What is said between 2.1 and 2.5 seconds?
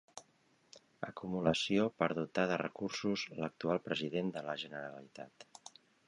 dotar